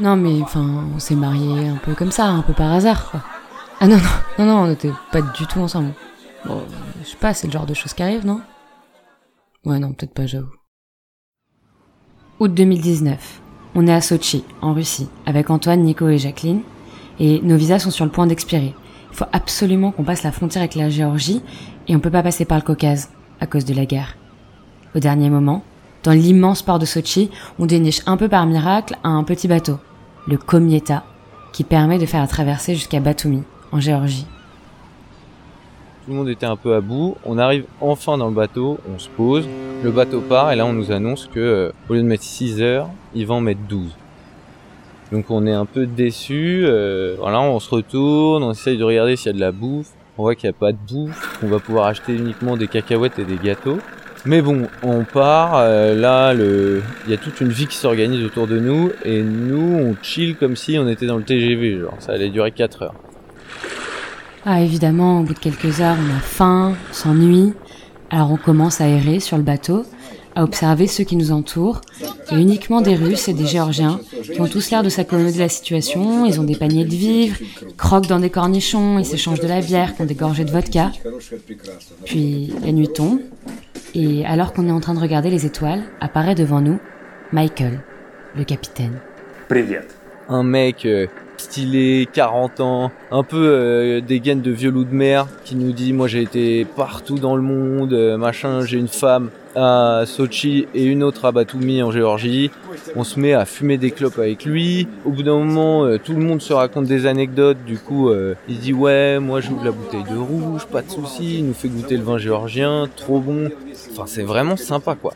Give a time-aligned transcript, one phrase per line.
[0.00, 3.20] Non, mais enfin, on s'est mariés un peu comme ça, un peu par hasard, quoi.
[3.80, 4.02] Ah non, non,
[4.38, 5.92] non, non, on n'était pas du tout ensemble.
[6.46, 6.62] Bon,
[7.02, 8.40] je sais pas, c'est le genre de choses qui arrivent, non?
[9.64, 10.54] Ouais, non, peut-être pas, j'avoue.
[12.38, 13.40] Août 2019.
[13.74, 16.62] On est à Sochi, en Russie, avec Antoine, Nico et Jacqueline,
[17.18, 18.74] et nos visas sont sur le point d'expirer.
[19.10, 21.42] Il faut absolument qu'on passe la frontière avec la Géorgie,
[21.88, 24.16] et on peut pas passer par le Caucase, à cause de la guerre.
[24.94, 25.64] Au dernier moment,
[26.04, 29.78] dans l'immense port de Sochi, on déniche un peu par miracle un petit bateau,
[30.28, 31.04] le Komieta,
[31.52, 33.42] qui permet de faire la traversée jusqu'à Batumi,
[33.72, 34.26] en Géorgie.
[36.04, 37.16] Tout le monde était un peu à bout.
[37.24, 39.48] On arrive enfin dans le bateau, on se pose,
[39.82, 42.60] le bateau part et là on nous annonce que euh, au lieu de mettre 6
[42.60, 43.90] heures, ils vont en mettre 12.
[45.12, 46.64] Donc on est un peu déçu.
[46.66, 49.88] euh, voilà, on se retourne, on essaye de regarder s'il y a de la bouffe.
[50.18, 53.18] On voit qu'il n'y a pas de bouffe, qu'on va pouvoir acheter uniquement des cacahuètes
[53.18, 53.78] et des gâteaux.
[54.24, 55.56] Mais bon, on part.
[55.56, 59.78] euh, là, il y a toute une vie qui s'organise autour de nous et nous,
[59.78, 61.78] on chill comme si on était dans le TGV.
[61.80, 62.94] Genre, ça allait durer 4 heures.
[64.44, 67.52] Ah, évidemment, au bout de quelques heures, on a faim, on s'ennuie.
[68.10, 69.84] Alors on commence à errer sur le bateau,
[70.34, 71.82] à observer ceux qui nous entourent.
[72.30, 75.50] A uniquement des Russes et des Géorgiens qui ont tous l'air de s'accommoder de la
[75.50, 76.24] situation.
[76.24, 77.36] Ils ont des paniers de vivres,
[77.76, 80.90] croquent dans des cornichons, ils s'échangent de la bière, qui ont des gorgées de vodka.
[82.06, 83.20] Puis la nuit tombe,
[83.95, 86.79] et alors qu'on est en train de regarder les étoiles, apparaît devant nous
[87.31, 87.79] Michael,
[88.35, 88.99] le capitaine.
[89.47, 89.95] Привет.
[90.29, 91.07] un mec euh,
[91.40, 95.72] stylé, 40 ans, un peu euh, des gaines de vieux loup de mer, qui nous
[95.72, 100.66] dit moi j'ai été partout dans le monde, euh, machin, j'ai une femme à Sochi
[100.74, 102.50] et une autre à Batumi en Géorgie.
[102.94, 104.86] On se met à fumer des clopes avec lui.
[105.04, 107.58] Au bout d'un moment, euh, tout le monde se raconte des anecdotes.
[107.66, 111.38] Du coup, euh, il dit ouais, moi j'ouvre la bouteille de rouge, pas de souci.
[111.38, 113.50] Il nous fait goûter le vin géorgien, trop bon.
[113.90, 115.14] Enfin, c'est vraiment sympa quoi.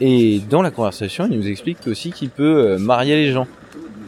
[0.00, 3.46] Et dans la conversation, il nous explique aussi qu'il peut euh, marier les gens.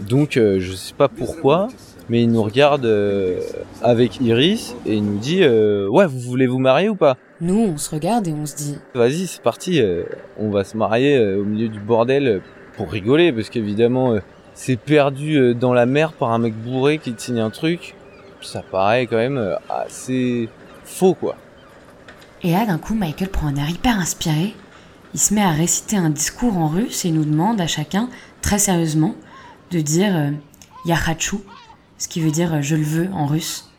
[0.09, 1.69] Donc euh, je sais pas pourquoi,
[2.09, 3.41] mais il nous regarde euh,
[3.83, 7.17] avec Iris et il nous dit euh, ouais vous voulez vous marier ou pas?
[7.41, 9.83] Nous, on se regarde et on se dit Vas-y c'est parti,
[10.39, 12.43] on va se marier au milieu du bordel
[12.77, 14.17] pour rigoler parce qu'évidemment
[14.55, 17.95] c'est perdu dans la mer par un mec bourré qui te signe un truc,
[18.41, 20.49] ça paraît quand même assez
[20.85, 21.37] faux quoi.
[22.45, 24.55] Et là, d'un coup, Michael prend un air hyper inspiré.
[25.15, 28.11] Il se met à réciter un discours en russe et il nous demande à chacun,
[28.43, 29.15] très sérieusement,
[29.75, 30.31] de dire euh,
[31.99, 33.71] ce qui veut dire euh, je le veux en russe.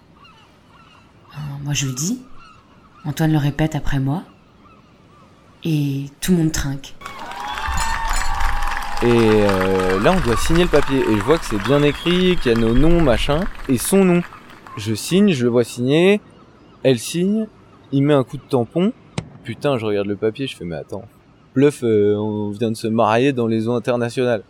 [1.31, 2.22] Euh, moi, je le dis.
[3.06, 4.23] Antoine le répète après moi.
[5.63, 6.95] Et tout le monde trinque.
[9.03, 11.00] Et euh, là, on doit signer le papier.
[11.00, 14.03] Et je vois que c'est bien écrit, qu'il y a nos noms, machin, et son
[14.03, 14.22] nom.
[14.78, 16.19] Je signe, je le vois signer.
[16.84, 17.47] Elle signe.
[17.91, 18.91] Il met un coup de tampon.
[19.44, 21.05] Putain, je regarde le papier, je fais mais attends.
[21.53, 24.44] Bluff, on vient de se marier dans les eaux internationales.